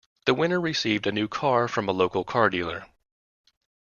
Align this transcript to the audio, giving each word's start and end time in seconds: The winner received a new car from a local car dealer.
The 0.25 0.33
winner 0.33 0.59
received 0.59 1.05
a 1.05 1.11
new 1.11 1.27
car 1.27 1.67
from 1.67 1.87
a 1.87 1.91
local 1.91 2.23
car 2.23 2.49
dealer. 2.49 2.87